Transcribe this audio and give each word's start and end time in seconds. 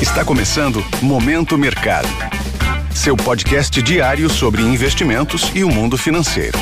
Está 0.00 0.22
começando 0.22 0.80
Momento 1.02 1.56
Mercado. 1.56 2.06
Seu 2.94 3.16
podcast 3.16 3.80
diário 3.80 4.28
sobre 4.28 4.60
investimentos 4.60 5.50
e 5.54 5.64
o 5.64 5.70
mundo 5.70 5.96
financeiro. 5.96 6.58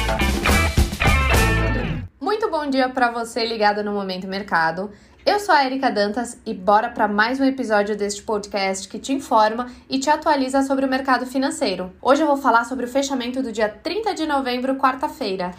Muito 2.21 2.49
bom 2.49 2.71
dia 2.71 2.89
para 2.89 3.11
você 3.11 3.45
ligado 3.45 3.83
no 3.83 3.93
Momento 3.93 4.29
Mercado. 4.29 4.93
Eu 5.27 5.41
sou 5.41 5.53
a 5.53 5.67
Erika 5.67 5.91
Dantas 5.91 6.39
e 6.47 6.55
bora 6.55 6.91
para 6.91 7.09
mais 7.09 7.41
um 7.41 7.45
episódio 7.45 7.97
deste 7.97 8.22
podcast 8.22 8.87
que 8.87 9.01
te 9.01 9.12
informa 9.12 9.69
e 9.90 9.98
te 9.98 10.08
atualiza 10.08 10.62
sobre 10.62 10.87
o 10.87 10.88
mercado 10.88 11.26
financeiro. 11.26 11.92
Hoje 12.01 12.22
eu 12.22 12.28
vou 12.28 12.37
falar 12.37 12.64
sobre 12.64 12.85
o 12.85 12.88
fechamento 12.88 13.42
do 13.42 13.51
dia 13.51 13.69
30 13.69 14.14
de 14.14 14.26
novembro, 14.26 14.76
quarta-feira. 14.76 15.51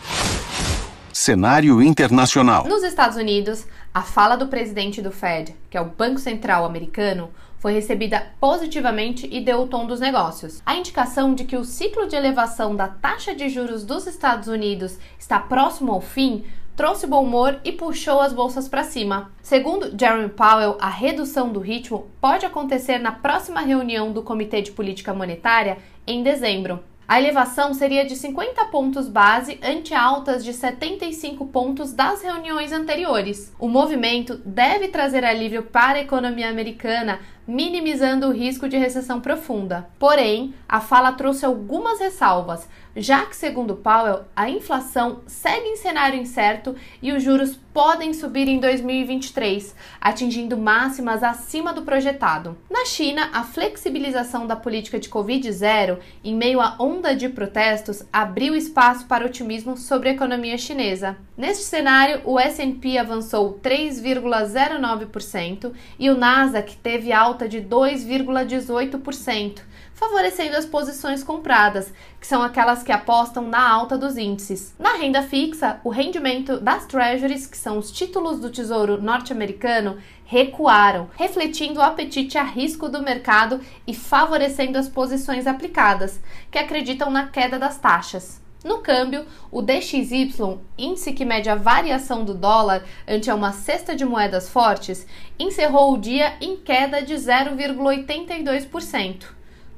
Cenário 1.18 1.82
internacional. 1.82 2.68
Nos 2.68 2.84
Estados 2.84 3.16
Unidos, 3.16 3.66
a 3.94 4.02
fala 4.02 4.36
do 4.36 4.48
presidente 4.48 5.02
do 5.02 5.14
Fed, 5.14 5.56
que 5.70 5.78
é 5.78 5.82
o 5.82 5.86
Banco 5.86 6.20
Central 6.20 6.66
americano, 6.66 7.30
foi 7.58 7.72
recebida 7.72 8.34
positivamente 8.38 9.26
e 9.32 9.40
deu 9.40 9.62
o 9.62 9.68
tom 9.68 9.88
dos 9.88 10.02
negócios. 10.02 10.62
A 10.66 10.76
indicação 10.76 11.34
de 11.34 11.46
que 11.46 11.56
o 11.56 11.64
ciclo 11.64 12.06
de 12.06 12.18
elevação 12.18 12.76
da 12.76 12.90
taxa 12.90 13.34
de 13.34 13.48
juros 13.48 13.86
dos 13.86 14.06
Estados 14.08 14.50
Unidos 14.50 15.00
está 15.18 15.40
próximo 15.40 15.94
ao 15.94 16.02
fim 16.02 16.44
trouxe 16.76 17.08
bom 17.08 17.24
humor 17.24 17.62
e 17.64 17.72
puxou 17.72 18.20
as 18.20 18.34
bolsas 18.34 18.68
para 18.68 18.84
cima. 18.84 19.32
Segundo 19.42 19.98
Jeremy 19.98 20.28
Powell, 20.28 20.78
a 20.82 20.90
redução 20.90 21.50
do 21.50 21.62
ritmo 21.62 22.10
pode 22.20 22.46
acontecer 22.46 22.98
na 22.98 23.14
próxima 23.14 23.62
reunião 23.62 24.12
do 24.12 24.22
Comitê 24.22 24.62
de 24.62 24.74
Política 24.74 25.14
Monetária 25.14 25.78
em 26.06 26.22
dezembro. 26.22 26.82
A 27.08 27.20
elevação 27.20 27.72
seria 27.72 28.04
de 28.04 28.16
50 28.16 28.66
pontos 28.66 29.08
base 29.08 29.60
ante 29.62 29.94
altas 29.94 30.44
de 30.44 30.52
75 30.52 31.46
pontos 31.46 31.94
das 31.94 32.24
reuniões 32.24 32.72
anteriores. 32.72 33.54
O 33.60 33.68
movimento 33.68 34.42
deve 34.44 34.88
trazer 34.88 35.24
alívio 35.24 35.62
para 35.62 36.00
a 36.00 36.02
economia 36.02 36.50
americana, 36.50 37.20
minimizando 37.48 38.28
o 38.28 38.32
risco 38.32 38.68
de 38.68 38.78
recessão 38.78 39.22
profunda. 39.22 39.88
Porém, 40.00 40.54
a 40.68 40.80
fala 40.80 41.12
trouxe 41.12 41.46
algumas 41.46 42.00
ressalvas, 42.00 42.68
já 42.96 43.26
que, 43.26 43.36
segundo 43.36 43.76
Powell, 43.76 44.24
a 44.36 44.50
inflação 44.50 45.22
segue 45.28 45.68
em 45.68 45.76
cenário 45.76 46.20
incerto 46.20 46.76
e 47.02 47.12
os 47.12 47.22
juros 47.22 47.60
podem 47.74 48.14
subir 48.14 48.48
em 48.48 48.58
2023, 48.58 49.76
atingindo 50.00 50.56
máximas 50.56 51.22
acima 51.22 51.74
do 51.74 51.82
projetado. 51.82 52.58
Na 52.72 52.86
China, 52.86 53.30
a 53.34 53.44
flexibilização 53.44 54.48
da 54.48 54.56
política 54.56 54.98
de 54.98 55.10
Covid-0, 55.10 55.98
em 56.24 56.34
meio 56.34 56.62
à 56.62 56.78
onda 56.80 57.14
de 57.14 57.28
protestos, 57.28 58.06
abriu 58.14 58.56
espaço 58.56 59.06
para 59.08 59.26
otimismo 59.26 59.76
sobre 59.76 60.08
a 60.08 60.14
economia 60.14 60.58
chinesa. 60.58 61.18
Neste 61.36 61.66
cenário, 61.66 62.22
o 62.24 62.40
S&P 62.40 62.98
avançou 62.98 63.60
3,09% 63.62 65.74
e 66.00 66.10
o 66.10 66.18
Nasdaq 66.18 66.78
teve 66.78 67.12
alta 67.12 67.35
de 67.50 67.62
2,18% 67.62 69.62
favorecendo 69.96 70.58
as 70.58 70.66
posições 70.66 71.24
compradas, 71.24 71.92
que 72.20 72.28
são 72.28 72.44
aquelas 72.44 72.84
que 72.84 72.92
apostam 72.92 73.48
na 73.48 73.68
alta 73.68 73.98
dos 73.98 74.18
índices. 74.18 74.76
Na 74.78 74.98
renda 74.98 75.24
fixa, 75.24 75.80
o 75.84 75.90
rendimento 75.90 76.60
das 76.60 76.86
treasuries, 76.86 77.48
que 77.48 77.58
são 77.58 77.78
os 77.78 77.92
títulos 77.92 78.40
do 78.40 78.50
Tesouro 78.50 79.02
norte-americano, 79.02 79.98
recuaram, 80.26 81.10
refletindo 81.16 81.80
o 81.80 81.84
apetite 81.84 82.38
a 82.38 82.44
risco 82.44 82.90
do 82.90 83.02
mercado 83.02 83.62
e 83.88 83.94
favorecendo 83.94 84.78
as 84.78 84.90
posições 84.90 85.48
aplicadas, 85.48 86.20
que 86.52 86.60
acreditam 86.60 87.10
na 87.10 87.28
queda 87.28 87.58
das 87.58 87.78
taxas. 87.78 88.45
No 88.66 88.80
câmbio, 88.80 89.26
o 89.52 89.62
DXY, 89.62 90.58
índice 90.76 91.14
que 91.14 91.24
mede 91.24 91.48
a 91.48 91.56
variação 91.56 92.26
do 92.26 92.34
dólar 92.34 92.84
ante 93.08 93.30
uma 93.30 93.52
cesta 93.52 93.96
de 93.96 94.04
moedas 94.04 94.50
fortes, 94.50 95.06
encerrou 95.38 95.94
o 95.94 96.00
dia 96.00 96.34
em 96.42 96.58
queda 96.58 97.04
de 97.04 97.14
0,82%. 97.14 99.26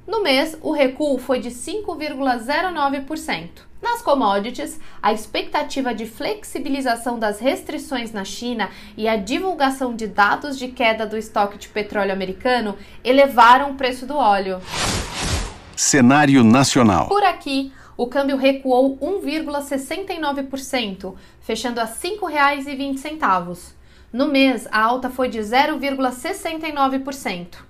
No 0.07 0.23
mês, 0.23 0.57
o 0.61 0.71
recuo 0.71 1.17
foi 1.17 1.41
de 1.41 1.49
5,09%. 1.49 3.49
Nas 3.81 4.01
commodities, 4.01 4.79
a 5.03 5.11
expectativa 5.11 5.93
de 5.93 6.05
flexibilização 6.05 7.19
das 7.19 7.41
restrições 7.41 8.13
na 8.13 8.23
China 8.23 8.69
e 8.95 9.05
a 9.05 9.17
divulgação 9.17 9.93
de 9.93 10.07
dados 10.07 10.57
de 10.57 10.69
queda 10.69 11.05
do 11.05 11.17
estoque 11.17 11.57
de 11.57 11.67
petróleo 11.67 12.13
americano 12.13 12.77
elevaram 13.03 13.71
o 13.71 13.75
preço 13.75 14.05
do 14.05 14.15
óleo. 14.15 14.61
Cenário 15.75 16.41
nacional. 16.41 17.09
Por 17.09 17.25
aqui, 17.25 17.73
o 17.97 18.07
câmbio 18.07 18.37
recuou 18.37 18.97
1,69%, 18.99 21.15
fechando 21.41 21.81
a 21.81 21.85
R$ 21.85 21.91
5,20. 21.91 23.73
No 24.13 24.27
mês, 24.27 24.67
a 24.71 24.79
alta 24.79 25.09
foi 25.09 25.27
de 25.27 25.39
0,69%. 25.39 27.65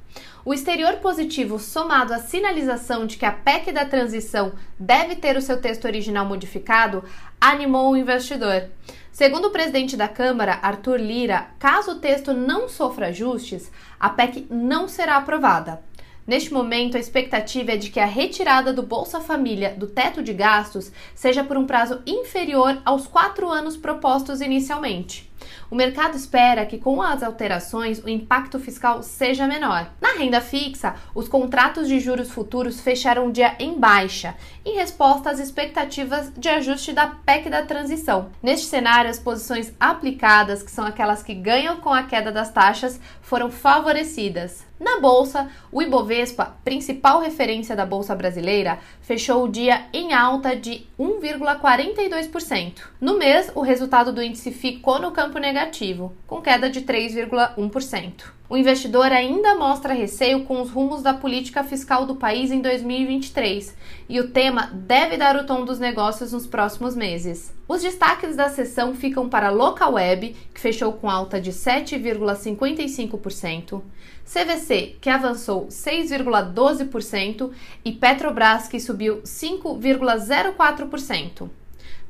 O 0.45 0.53
exterior 0.53 0.97
positivo, 0.97 1.57
somado 1.59 2.13
à 2.13 2.19
sinalização 2.19 3.05
de 3.05 3.17
que 3.17 3.25
a 3.25 3.31
PEC 3.31 3.71
da 3.71 3.85
transição 3.85 4.53
deve 4.79 5.15
ter 5.15 5.35
o 5.35 5.41
seu 5.41 5.59
texto 5.59 5.85
original 5.85 6.25
modificado, 6.25 7.03
animou 7.39 7.91
o 7.91 7.97
investidor. 7.97 8.69
Segundo 9.11 9.47
o 9.47 9.51
presidente 9.51 9.97
da 9.97 10.07
Câmara, 10.07 10.59
Arthur 10.61 11.01
Lira, 11.01 11.47
caso 11.57 11.93
o 11.93 11.99
texto 11.99 12.33
não 12.33 12.69
sofra 12.69 13.07
ajustes, 13.07 13.71
a 13.99 14.09
PEC 14.09 14.45
não 14.49 14.87
será 14.87 15.17
aprovada. 15.17 15.81
Neste 16.27 16.53
momento, 16.53 16.97
a 16.97 16.99
expectativa 16.99 17.71
é 17.71 17.77
de 17.77 17.89
que 17.89 18.01
a 18.01 18.05
retirada 18.05 18.73
do 18.73 18.83
Bolsa 18.83 19.21
Família 19.21 19.73
do 19.73 19.87
teto 19.87 20.21
de 20.21 20.33
gastos 20.33 20.91
seja 21.15 21.41
por 21.41 21.55
um 21.57 21.65
prazo 21.65 22.01
inferior 22.05 22.81
aos 22.83 23.07
quatro 23.07 23.47
anos 23.47 23.77
propostos 23.77 24.41
inicialmente. 24.41 25.26
O 25.69 25.75
mercado 25.75 26.15
espera 26.15 26.65
que, 26.65 26.77
com 26.77 27.01
as 27.01 27.23
alterações, 27.23 28.03
o 28.03 28.09
impacto 28.09 28.59
fiscal 28.59 29.03
seja 29.03 29.47
menor. 29.47 29.91
Na 30.01 30.13
renda 30.13 30.41
fixa, 30.41 30.95
os 31.13 31.27
contratos 31.27 31.87
de 31.87 31.99
juros 31.99 32.31
futuros 32.31 32.79
fecharam 32.79 33.27
o 33.27 33.31
dia 33.31 33.55
em 33.59 33.79
baixa, 33.79 34.35
em 34.65 34.75
resposta 34.75 35.29
às 35.29 35.39
expectativas 35.39 36.31
de 36.37 36.49
ajuste 36.49 36.93
da 36.93 37.07
PEC 37.07 37.49
da 37.49 37.63
transição. 37.63 38.29
Neste 38.41 38.67
cenário, 38.67 39.09
as 39.09 39.19
posições 39.19 39.73
aplicadas, 39.79 40.63
que 40.63 40.71
são 40.71 40.85
aquelas 40.85 41.23
que 41.23 41.33
ganham 41.33 41.77
com 41.77 41.93
a 41.93 42.03
queda 42.03 42.31
das 42.31 42.51
taxas, 42.51 42.99
foram 43.21 43.49
favorecidas. 43.49 44.65
Na 44.79 44.99
bolsa, 44.99 45.49
o 45.71 45.81
Ibovespa, 45.81 46.55
principal 46.63 47.19
referência 47.19 47.75
da 47.75 47.83
bolsa 47.83 48.15
brasileira, 48.15 48.77
fechou 49.01 49.43
o 49.43 49.49
dia 49.49 49.85
em 49.91 50.13
alta 50.13 50.55
de 50.55 50.85
1,42%. 50.99 52.83
No 53.01 53.17
mês, 53.17 53.51
o 53.55 53.61
resultado 53.61 54.13
do 54.13 54.21
índice 54.21 54.51
ficou 54.51 54.99
no 54.99 55.11
campo 55.11 55.36
negativo, 55.39 56.13
com 56.25 56.41
queda 56.41 56.69
de 56.69 56.81
3,1%. 56.81 58.37
O 58.49 58.55
investidor 58.55 59.11
ainda 59.11 59.55
mostra 59.55 59.93
receio 59.93 60.45
com 60.45 60.61
os 60.61 60.69
rumos 60.69 61.01
da 61.01 61.13
política 61.13 61.65
fiscal 61.65 62.05
do 62.05 62.15
país 62.15 62.49
em 62.49 62.61
2023 62.61 63.75
e 64.07 64.21
o 64.21 64.29
tema 64.29 64.71
deve 64.73 65.17
dar 65.17 65.35
o 65.35 65.45
tom 65.45 65.65
dos 65.65 65.79
negócios 65.79 66.31
nos 66.31 66.47
próximos 66.47 66.95
meses. 66.95 67.53
Os 67.67 67.81
destaques 67.81 68.37
da 68.37 68.47
sessão 68.47 68.95
ficam 68.95 69.27
para 69.27 69.49
Local 69.49 69.95
Web, 69.95 70.33
que 70.53 70.61
fechou 70.61 70.93
com 70.93 71.09
alta 71.09 71.41
de 71.41 71.51
7,55%, 71.51 73.81
CVC, 74.23 74.95
que 75.01 75.09
avançou 75.09 75.67
6,12%, 75.67 77.51
e 77.83 77.91
Petrobras, 77.91 78.69
que 78.69 78.79
subiu 78.79 79.17
5,04%. 79.23 81.49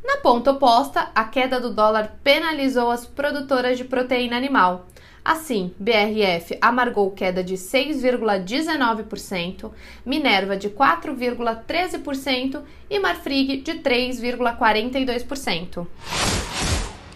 Na 0.03 0.17
ponta 0.17 0.51
oposta, 0.51 1.09
a 1.13 1.23
queda 1.25 1.59
do 1.59 1.73
dólar 1.73 2.19
penalizou 2.23 2.91
as 2.91 3.05
produtoras 3.05 3.77
de 3.77 3.83
proteína 3.83 4.38
animal. 4.38 4.88
Assim, 5.23 5.73
BRF 5.77 6.57
amargou 6.61 7.11
queda 7.11 7.43
de 7.43 7.55
6,19%, 7.55 9.71
Minerva 10.05 10.55
de 10.55 10.69
4,13% 10.69 12.61
e 12.89 12.97
Marfrig 12.97 13.57
de 13.57 13.73
3,42%. 13.73 15.85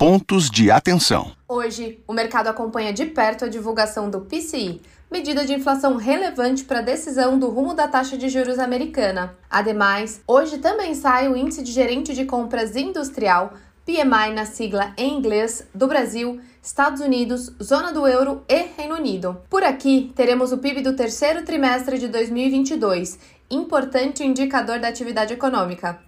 Pontos 0.01 0.49
de 0.49 0.71
atenção. 0.71 1.31
Hoje, 1.47 1.99
o 2.07 2.13
mercado 2.13 2.47
acompanha 2.47 2.91
de 2.91 3.05
perto 3.05 3.45
a 3.45 3.47
divulgação 3.47 4.09
do 4.09 4.21
PCI, 4.21 4.81
medida 5.11 5.45
de 5.45 5.53
inflação 5.53 5.95
relevante 5.95 6.63
para 6.63 6.79
a 6.79 6.81
decisão 6.81 7.37
do 7.37 7.49
rumo 7.49 7.75
da 7.75 7.87
taxa 7.87 8.17
de 8.17 8.27
juros 8.27 8.57
americana. 8.57 9.37
Ademais, 9.47 10.19
hoje 10.25 10.57
também 10.57 10.95
sai 10.95 11.29
o 11.29 11.37
índice 11.37 11.61
de 11.61 11.71
gerente 11.71 12.15
de 12.15 12.25
compras 12.25 12.75
industrial, 12.75 13.53
PMI 13.85 14.33
na 14.33 14.45
sigla 14.45 14.91
em 14.97 15.15
inglês, 15.15 15.67
do 15.71 15.85
Brasil, 15.85 16.41
Estados 16.63 16.99
Unidos, 16.99 17.53
zona 17.61 17.93
do 17.93 18.07
euro 18.07 18.41
e 18.49 18.69
Reino 18.75 18.95
Unido. 18.95 19.39
Por 19.51 19.63
aqui, 19.63 20.11
teremos 20.15 20.51
o 20.51 20.57
PIB 20.57 20.81
do 20.81 20.95
terceiro 20.95 21.45
trimestre 21.45 21.99
de 21.99 22.07
2022, 22.07 23.19
importante 23.51 24.23
indicador 24.23 24.79
da 24.79 24.87
atividade 24.87 25.31
econômica. 25.31 25.99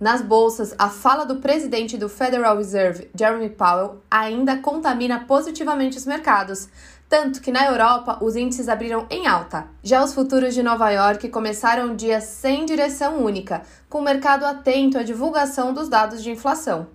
Nas 0.00 0.22
bolsas, 0.22 0.74
a 0.78 0.88
fala 0.88 1.26
do 1.26 1.36
presidente 1.36 1.98
do 1.98 2.08
Federal 2.08 2.56
Reserve, 2.56 3.10
Jeremy 3.14 3.50
Powell, 3.50 4.02
ainda 4.10 4.56
contamina 4.56 5.26
positivamente 5.28 5.98
os 5.98 6.06
mercados, 6.06 6.70
tanto 7.06 7.42
que 7.42 7.52
na 7.52 7.66
Europa 7.66 8.16
os 8.22 8.34
índices 8.34 8.66
abriram 8.70 9.06
em 9.10 9.26
alta. 9.26 9.66
Já 9.82 10.02
os 10.02 10.14
futuros 10.14 10.54
de 10.54 10.62
Nova 10.62 10.88
York 10.90 11.28
começaram 11.28 11.92
o 11.92 11.96
dia 11.96 12.18
sem 12.22 12.64
direção 12.64 13.22
única, 13.22 13.60
com 13.90 13.98
o 13.98 14.02
mercado 14.02 14.46
atento 14.46 14.96
à 14.96 15.02
divulgação 15.02 15.74
dos 15.74 15.90
dados 15.90 16.22
de 16.22 16.30
inflação. 16.30 16.86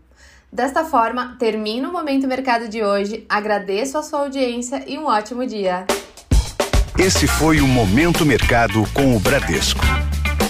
Desta 0.52 0.84
forma, 0.84 1.36
termino 1.38 1.90
o 1.90 1.94
Momento 1.94 2.28
Mercado 2.28 2.68
de 2.68 2.84
hoje, 2.84 3.24
agradeço 3.30 4.00
a 4.00 4.02
sua 4.02 4.22
audiência 4.22 4.84
e 4.88 4.98
um 4.98 5.06
ótimo 5.06 5.46
dia! 5.46 5.86
Esse 6.98 7.28
foi 7.28 7.60
o 7.60 7.68
Momento 7.68 8.26
Mercado 8.26 8.84
com 8.94 9.16
o 9.16 9.20
Bradesco. 9.20 9.84